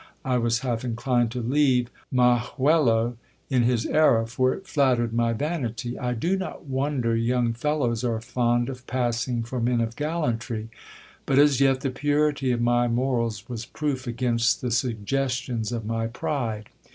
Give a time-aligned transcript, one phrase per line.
[0.25, 3.17] I was half inclined to leave Majuelo
[3.51, 5.95] in his error; for it flattered my vanity.
[5.99, 10.69] I do not wonder young fellows are fond of passing for men of gallantry.
[11.27, 16.07] But as yet the purity of my morals was proof against the suggestions of my
[16.07, 16.69] pride.